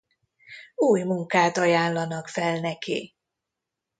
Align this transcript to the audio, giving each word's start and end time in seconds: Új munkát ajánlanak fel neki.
Új 0.75 1.03
munkát 1.03 1.57
ajánlanak 1.57 2.27
fel 2.27 2.59
neki. 2.59 3.15